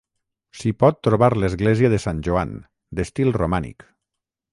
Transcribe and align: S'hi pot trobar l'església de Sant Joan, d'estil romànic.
S'hi 0.59 0.71
pot 0.83 0.95
trobar 1.07 1.29
l'església 1.43 1.91
de 1.95 1.99
Sant 2.05 2.23
Joan, 2.29 2.55
d'estil 3.01 3.31
romànic. 3.37 3.87